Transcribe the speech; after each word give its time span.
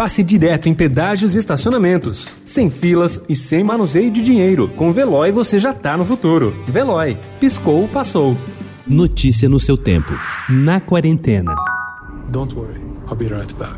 passe 0.00 0.22
direto 0.22 0.66
em 0.66 0.72
pedágios 0.72 1.34
e 1.34 1.38
estacionamentos. 1.38 2.34
Sem 2.42 2.70
filas 2.70 3.22
e 3.28 3.36
sem 3.36 3.62
manuseio 3.62 4.10
de 4.10 4.22
dinheiro. 4.22 4.66
Com 4.70 4.90
Veloy 4.90 5.30
você 5.30 5.58
já 5.58 5.74
tá 5.74 5.94
no 5.94 6.06
futuro. 6.06 6.54
Veloy. 6.66 7.18
Piscou, 7.38 7.86
passou. 7.86 8.34
Notícia 8.86 9.46
no 9.46 9.60
seu 9.60 9.76
tempo. 9.76 10.14
Na 10.48 10.80
quarentena. 10.80 11.54
Don't 12.30 12.56
worry, 12.56 12.80
I'll 13.08 13.14
be 13.14 13.26
right 13.26 13.54
back. 13.56 13.76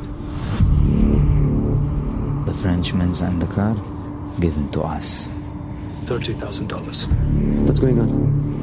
The 2.46 2.54
Frenchman's 2.54 3.20
and 3.20 3.40
the 3.40 3.52
car 3.52 3.74
given 4.38 4.68
to 4.68 4.82
us. 4.82 5.28
$30,000. 6.06 7.08
What's 7.66 7.80
going 7.80 7.98
on? 7.98 8.61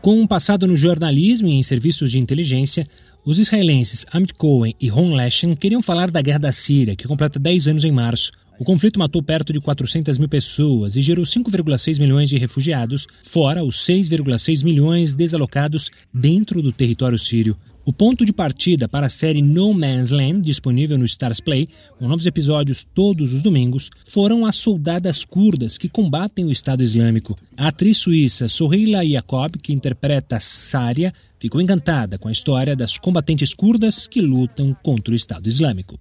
Com 0.00 0.18
um 0.18 0.26
passado 0.26 0.66
no 0.66 0.76
jornalismo 0.76 1.48
e 1.48 1.52
em 1.52 1.62
serviços 1.62 2.10
de 2.10 2.18
inteligência, 2.18 2.88
os 3.22 3.38
israelenses 3.38 4.06
Amit 4.10 4.32
Cohen 4.32 4.74
e 4.80 4.88
Ron 4.88 5.12
Leshen 5.12 5.54
queriam 5.54 5.82
falar 5.82 6.10
da 6.10 6.22
guerra 6.22 6.38
da 6.38 6.52
Síria, 6.52 6.96
que 6.96 7.06
completa 7.06 7.38
10 7.38 7.68
anos 7.68 7.84
em 7.84 7.92
março. 7.92 8.32
O 8.58 8.64
conflito 8.64 8.98
matou 8.98 9.22
perto 9.22 9.52
de 9.52 9.60
400 9.60 10.16
mil 10.16 10.28
pessoas 10.28 10.96
e 10.96 11.02
gerou 11.02 11.26
5,6 11.26 12.00
milhões 12.00 12.30
de 12.30 12.38
refugiados, 12.38 13.06
fora 13.22 13.62
os 13.62 13.76
6,6 13.86 14.64
milhões 14.64 15.14
desalocados 15.14 15.90
dentro 16.14 16.62
do 16.62 16.72
território 16.72 17.18
sírio. 17.18 17.54
O 17.82 17.94
ponto 17.94 18.26
de 18.26 18.32
partida 18.32 18.86
para 18.86 19.06
a 19.06 19.10
série 19.10 19.40
No 19.40 19.72
Man's 19.72 20.10
Land, 20.10 20.42
disponível 20.42 20.98
no 20.98 21.04
Stars 21.06 21.40
Play, 21.40 21.66
com 21.98 22.06
novos 22.06 22.26
episódios 22.26 22.84
todos 22.84 23.32
os 23.32 23.42
domingos, 23.42 23.90
foram 24.04 24.44
as 24.44 24.56
soldadas 24.56 25.24
curdas 25.24 25.78
que 25.78 25.88
combatem 25.88 26.44
o 26.44 26.50
Estado 26.50 26.82
Islâmico. 26.82 27.34
A 27.56 27.68
atriz 27.68 27.96
suíça 27.96 28.50
Soheila 28.50 29.02
Yacob, 29.02 29.58
que 29.58 29.72
interpreta 29.72 30.38
Sária, 30.40 31.12
ficou 31.38 31.58
encantada 31.58 32.18
com 32.18 32.28
a 32.28 32.32
história 32.32 32.76
das 32.76 32.98
combatentes 32.98 33.54
curdas 33.54 34.06
que 34.06 34.20
lutam 34.20 34.76
contra 34.82 35.14
o 35.14 35.16
Estado 35.16 35.48
Islâmico. 35.48 35.98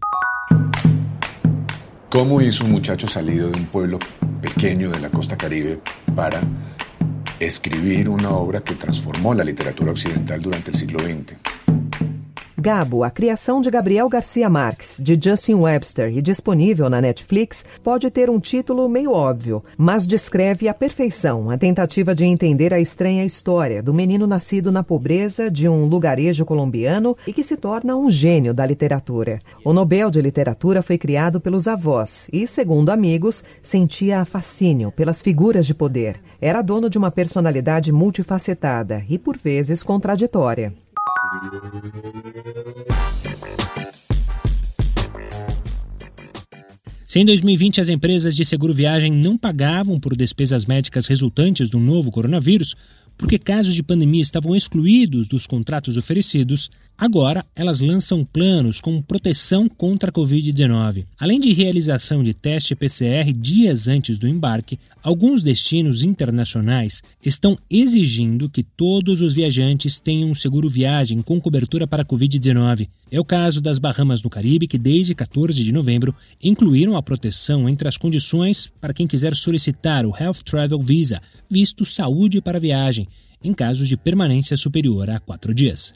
Como 2.09 2.42
hizo 2.42 2.66
um 2.66 2.70
muchacho 2.70 3.08
salido 3.08 3.52
de 3.52 3.61
um 3.61 3.66
pueblo 3.66 4.00
pequeno 4.42 4.92
de 4.92 5.00
la 5.00 5.09
costa 5.09 5.38
caribe 5.38 5.80
para 6.14 6.42
escribir 7.39 8.09
uma 8.09 8.32
obra 8.32 8.59
que 8.59 8.76
transformou 8.76 9.32
a 9.32 9.44
literatura 9.44 9.94
ocidental 9.94 10.39
durante 10.42 10.72
o 10.72 10.78
siglo 10.78 11.00
XX? 11.00 11.59
Gabo, 12.60 13.04
a 13.04 13.10
criação 13.10 13.62
de 13.62 13.72
Gabriel 13.72 14.10
Garcia 14.10 14.50
Marques, 14.50 15.00
de 15.02 15.18
Justin 15.22 15.56
Webster 15.56 16.16
e 16.16 16.22
disponível 16.22 16.90
na 16.90 17.00
Netflix, 17.00 17.64
pode 17.82 18.10
ter 18.12 18.30
um 18.30 18.40
título 18.40 18.90
meio 18.90 19.14
óbvio, 19.14 19.64
mas 19.78 20.06
descreve 20.06 20.68
à 20.68 20.74
perfeição 20.74 21.50
a 21.50 21.58
tentativa 21.58 22.14
de 22.14 22.26
entender 22.26 22.74
a 22.74 22.80
estranha 22.80 23.24
história 23.24 23.82
do 23.82 23.94
menino 23.94 24.28
nascido 24.28 24.72
na 24.72 24.84
pobreza 24.84 25.50
de 25.50 25.70
um 25.70 25.86
lugarejo 25.86 26.44
colombiano 26.44 27.16
e 27.26 27.32
que 27.32 27.44
se 27.44 27.56
torna 27.56 27.96
um 27.96 28.10
gênio 28.10 28.54
da 28.54 28.66
literatura. 28.66 29.40
O 29.64 29.72
Nobel 29.72 30.12
de 30.12 30.22
Literatura 30.22 30.82
foi 30.82 30.98
criado 30.98 31.40
pelos 31.40 31.68
avós 31.68 32.28
e, 32.34 32.46
segundo 32.46 32.90
amigos, 32.90 33.44
sentia 33.62 34.26
fascínio 34.26 34.92
pelas 34.92 35.22
figuras 35.22 35.66
de 35.66 35.73
poder. 35.73 36.20
Era 36.42 36.62
dono 36.62 36.90
de 36.90 36.98
uma 36.98 37.12
personalidade 37.12 37.92
multifacetada 37.92 39.06
e, 39.08 39.18
por 39.18 39.38
vezes, 39.38 39.82
contraditória. 39.84 40.73
Se 47.06 47.20
em 47.20 47.26
2020 47.26 47.82
as 47.82 47.90
empresas 47.90 48.36
de 48.36 48.46
seguro 48.46 48.72
viagem 48.72 49.12
não 49.12 49.36
pagavam 49.36 50.00
por 50.00 50.16
despesas 50.16 50.66
médicas 50.66 51.08
resultantes 51.08 51.68
do 51.68 51.80
novo 51.80 52.12
coronavírus, 52.12 52.76
porque 53.20 53.38
casos 53.38 53.75
de 53.75 53.84
pandemia 53.84 54.22
estavam 54.22 54.56
excluídos 54.56 55.28
dos 55.28 55.45
contratos 55.45 55.98
oferecidos, 55.98 56.72
agora 56.98 57.45
elas 57.54 57.82
lançam 57.82 58.23
planos 58.23 58.80
com 58.80 59.02
proteção 59.02 59.67
contra 59.67 60.10
a 60.10 60.14
Covid-19. 60.14 61.05
Além 61.20 61.38
de 61.38 61.52
realização 61.52 62.23
de 62.23 62.33
teste 62.33 62.76
PCR 62.76 63.33
dias 63.33 63.89
antes 63.89 64.17
do 64.17 64.26
embarque, 64.26 64.80
alguns 65.04 65.44
destinos 65.44 66.02
internacionais 66.02 67.04
estão 67.23 67.58
exigindo 67.70 68.49
que 68.49 68.64
todos 68.64 69.20
os 69.20 69.33
viajantes 69.33 69.99
tenham 69.99 70.32
um 70.32 70.36
seguro 70.36 70.70
viagem 70.70 71.21
com 71.21 71.42
cobertura 71.42 71.86
para 71.86 72.04
a 72.04 72.05
Covid-19. 72.05 72.88
É 73.11 73.20
o 73.20 73.26
caso 73.26 73.60
das 73.60 73.80
Bahamas 73.80 74.23
no 74.23 74.30
Caribe, 74.30 74.67
que 74.67 74.77
desde 74.77 75.14
14 75.14 75.61
de 75.61 75.73
novembro 75.73 76.15
incluíram 76.42 76.95
a 76.95 77.04
proteção 77.04 77.67
entre 77.67 77.88
as 77.88 77.98
condições 77.98 78.71
para 78.80 78.94
quem 78.94 79.08
quiser 79.08 79.36
solicitar 79.36 80.05
o 80.05 80.15
Health 80.17 80.44
Travel 80.45 80.80
Visa, 80.80 81.21
visto 81.49 81.83
saúde 81.83 82.39
para 82.39 82.60
viagem, 82.60 83.08
em 83.43 83.53
casos 83.53 83.87
de 83.87 83.95
permanência 83.95 84.58
superior 84.58 85.09
a 85.09 85.20
quatro 85.20 85.53
dias. 85.53 85.93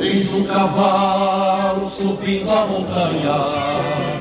Eis 0.00 0.32
um 0.34 0.44
cavalo 0.44 1.90
subindo 1.90 2.50
a 2.50 2.66
montanha 2.66 4.17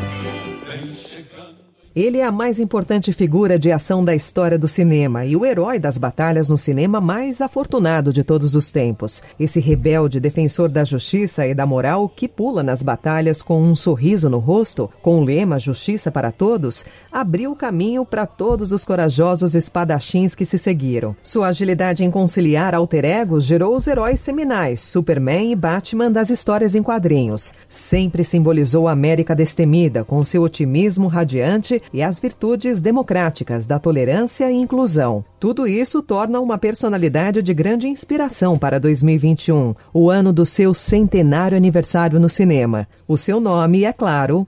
ele 2.00 2.19
é 2.19 2.24
a 2.24 2.31
mais 2.31 2.59
importante 2.59 3.12
figura 3.12 3.58
de 3.58 3.72
ação 3.72 4.06
da 4.06 4.13
história 4.13 4.56
do 4.56 4.68
cinema 4.68 5.25
e 5.25 5.35
o 5.35 5.44
herói 5.44 5.80
das 5.80 5.97
batalhas 5.97 6.47
no 6.47 6.56
cinema 6.56 7.02
mais 7.02 7.41
afortunado 7.41 8.13
de 8.13 8.24
todos 8.24 8.56
os 8.56 8.69
tempos. 8.69 9.24
Esse 9.40 9.59
rebelde 9.59 10.19
defensor 10.19 10.69
da 10.69 10.84
justiça 10.84 11.47
e 11.47 11.56
da 11.56 11.66
moral 11.66 12.08
que 12.08 12.28
pula 12.28 12.62
nas 12.62 12.84
batalhas 12.84 13.41
com 13.41 13.59
um 13.63 13.74
sorriso 13.74 14.30
no 14.30 14.38
rosto, 14.38 14.88
com 15.02 15.19
o 15.19 15.24
lema 15.24 15.58
Justiça 15.58 16.12
para 16.12 16.31
Todos, 16.31 16.85
abriu 17.12 17.52
o 17.52 17.56
caminho 17.56 18.06
para 18.06 18.28
todos 18.28 18.72
os 18.72 18.85
corajosos 18.85 19.56
espadachins 19.56 20.35
que 20.35 20.46
se 20.46 20.59
seguiram. 20.59 21.16
Sua 21.24 21.47
agilidade 21.47 22.03
em 22.03 22.12
conciliar 22.12 22.75
alter 22.75 23.06
egos 23.06 23.44
gerou 23.44 23.75
os 23.75 23.88
heróis 23.88 24.19
seminais, 24.19 24.81
Superman 24.81 25.52
e 25.52 25.56
Batman 25.56 26.12
das 26.12 26.29
histórias 26.29 26.75
em 26.75 26.84
quadrinhos. 26.84 27.56
Sempre 27.68 28.24
simbolizou 28.24 28.88
a 28.88 28.91
América 28.91 29.34
destemida, 29.34 30.03
com 30.03 30.24
seu 30.24 30.44
otimismo 30.44 31.08
radiante 31.08 31.81
e 31.94 32.02
as 32.02 32.20
virtudes 32.20 32.81
democráticas 32.81 33.66
da 33.66 33.80
tolerância 33.80 34.52
e 34.52 34.56
inclusão. 34.56 35.24
Tudo 35.40 35.68
isso 35.68 36.02
torna 36.02 36.40
uma 36.40 36.58
personalidade 36.58 37.42
de 37.42 37.53
grande 37.53 37.88
inspiração 37.88 38.58
para 38.58 38.80
2021, 38.80 39.75
o 39.94 40.09
ano 40.09 40.31
do 40.34 40.46
seu 40.46 40.74
centenário 40.74 41.58
aniversário 41.58 42.20
no 42.20 42.30
cinema. 42.30 42.88
O 43.08 43.18
seu 43.18 43.40
nome, 43.40 43.84
é 43.84 43.94
claro, 43.94 44.47